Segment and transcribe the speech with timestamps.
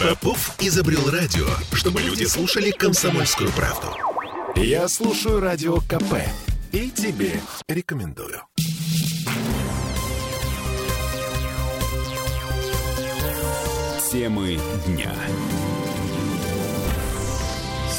[0.00, 3.88] Попов изобрел радио, чтобы люди слушали комсомольскую правду.
[4.54, 6.22] Я слушаю радио КП
[6.70, 8.40] и тебе рекомендую.
[14.12, 15.12] Темы дня.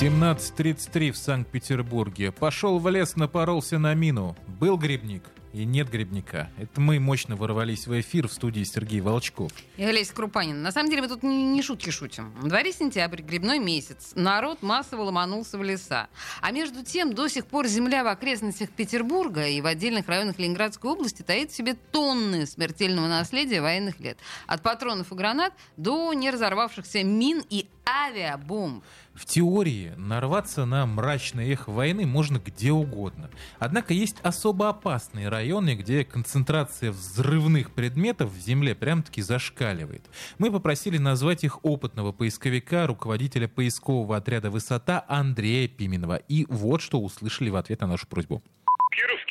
[0.00, 2.32] 17.33 в Санкт-Петербурге.
[2.32, 4.36] Пошел в лес, напоролся на мину.
[4.48, 5.22] Был грибник
[5.54, 6.50] и нет грибника.
[6.58, 9.52] Это мы мощно ворвались в эфир в студии Сергей Волчков.
[9.76, 10.60] И Олеся Крупанин.
[10.62, 12.32] На самом деле мы тут не, не шутки шутим.
[12.40, 14.12] В дворе сентябрь, грибной месяц.
[14.16, 16.08] Народ массово ломанулся в леса.
[16.40, 20.90] А между тем до сих пор земля в окрестностях Петербурга и в отдельных районах Ленинградской
[20.90, 24.18] области таит в себе тонны смертельного наследия военных лет.
[24.48, 28.84] От патронов и гранат до неразорвавшихся мин и авиабомб.
[29.14, 33.30] В теории нарваться на мрачное эхо войны можно где угодно.
[33.58, 40.04] Однако есть особо опасные районы, где концентрация взрывных предметов в земле прям-таки зашкаливает.
[40.38, 46.16] Мы попросили назвать их опытного поисковика, руководителя поискового отряда «Высота» Андрея Пименова.
[46.16, 48.42] И вот что услышали в ответ на нашу просьбу.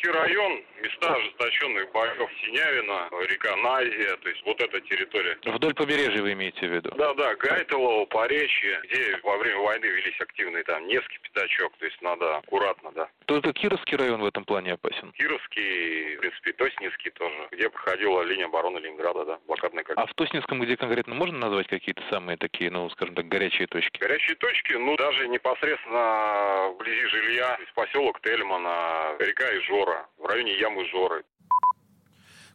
[0.04, 5.38] Кировский район, места ожесточенных боев Синявина, река Назия, то есть вот эта территория.
[5.46, 6.92] Вдоль побережья вы имеете в виду?
[6.98, 12.02] Да, да, Гайтелово, Поречье, где во время войны велись активные там Невский пятачок, то есть
[12.02, 13.10] надо аккуратно, да.
[13.26, 15.12] То это Кировский район в этом плане опасен?
[15.14, 20.02] Кировский, в принципе, Тоснинский тоже, где проходила линия обороны Ленинграда, да, блокадная кольцо.
[20.02, 24.00] А в Тоснинском где конкретно можно назвать какие-то самые такие, ну, скажем так, горячие точки?
[24.00, 26.63] Горячие точки, ну, даже непосредственно
[27.08, 31.24] жилья, поселок Тельмана, река Ижора, в районе ямы Жоры.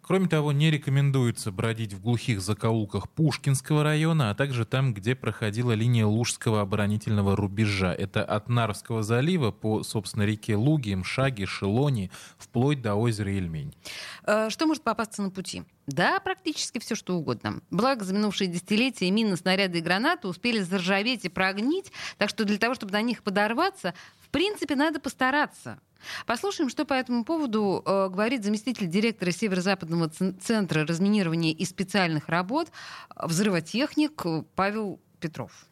[0.02, 5.72] Кроме того, не рекомендуется бродить в глухих закоулках Пушкинского района, а также там, где проходила
[5.72, 7.94] линия Лужского оборонительного рубежа.
[7.94, 13.74] Это от Нарвского залива по, собственно, реке Луги, Мшаги, Шелони, вплоть до озера Ильмень.
[14.24, 15.64] Э, Что может попасться на пути?
[15.86, 17.60] Да, практически все, что угодно.
[17.70, 22.58] Благо, за минувшие десятилетия мины, снаряды и гранаты успели заржаветь и прогнить, так что для
[22.58, 25.78] того, чтобы на них подорваться, в принципе, надо постараться.
[26.26, 32.28] Послушаем, что по этому поводу э, говорит заместитель директора Северо-Западного цен- центра разминирования и специальных
[32.28, 34.22] работ, э, взрывотехник
[34.54, 35.66] Павел Петров.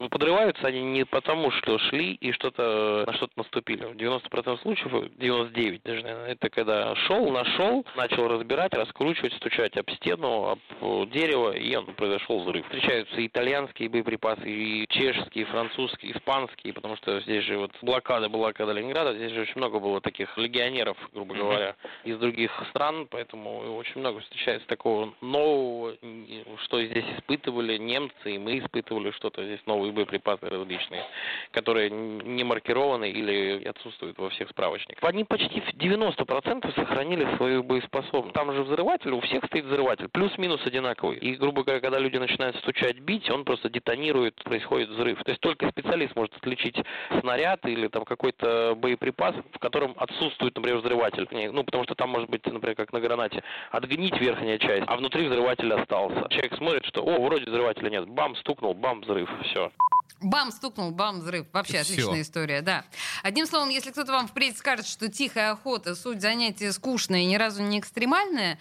[0.00, 3.84] Ну, Подрываются они не потому, что шли и что-то на что-то наступили.
[3.84, 9.90] В 90% случаев, 99 даже, наверное, это когда шел, нашел, начал разбирать, раскручивать, стучать об
[9.90, 12.64] стену, об э, дерево, и он произошел взрыв.
[12.64, 18.30] Встречаются и итальянские боеприпасы, и чешские, и французские, испанские, потому что здесь же вот блокада
[18.30, 23.06] была, когда Ленинграда, здесь же очень много было таких легионеров, грубо говоря, из других стран,
[23.10, 29.44] поэтому очень много встречается такого нового, и что здесь испытывали немцы, и мы испытывали что-то
[29.44, 31.04] здесь новые боеприпасы различные,
[31.52, 35.02] которые не маркированы или отсутствуют во всех справочниках.
[35.04, 38.34] Они почти в 90% сохранили свою боеспособность.
[38.34, 41.18] Там же взрыватель, у всех стоит взрыватель, плюс-минус одинаковый.
[41.18, 45.22] И, грубо говоря, когда люди начинают стучать, бить, он просто детонирует, происходит взрыв.
[45.24, 46.76] То есть только специалист может отличить
[47.20, 51.28] снаряд или там какой-то боеприпас, в котором отсутствует, например, взрыватель.
[51.52, 55.26] Ну, потому что там может быть, например, как на гранате, отгнить верхняя часть, а внутри
[55.26, 56.28] взрыватель остался.
[56.30, 58.08] Человек смотрит, что, о, вроде взрывателя нет.
[58.08, 59.28] Бам, стукнул, бам, взрыв.
[59.44, 59.70] Все.
[60.20, 61.46] Бам, стукнул, бам, взрыв.
[61.52, 61.92] Вообще Всё.
[61.94, 62.84] отличная история, да.
[63.22, 67.36] Одним словом, если кто-то вам впредь скажет, что тихая охота, суть занятия скучная и ни
[67.36, 68.58] разу не экстремальная,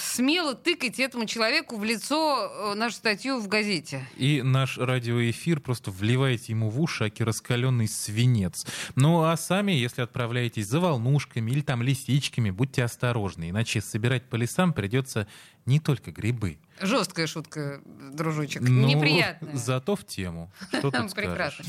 [0.00, 4.06] смело тыкайте этому человеку в лицо э, нашу статью в газете.
[4.16, 8.66] И наш радиоэфир просто вливаете ему в уши аки раскаленный свинец.
[8.94, 14.36] Ну а сами, если отправляетесь за волнушками или там лисичками, будьте осторожны, иначе собирать по
[14.36, 15.26] лесам придется
[15.66, 16.58] не только грибы.
[16.80, 17.80] Жесткая шутка,
[18.12, 18.62] дружочек.
[18.62, 19.54] Ну, Неприятная.
[19.56, 20.52] Зато в тему.
[20.68, 21.64] Что тут Прекрасно.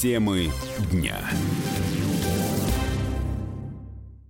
[0.00, 0.50] Темы
[0.92, 1.18] дня.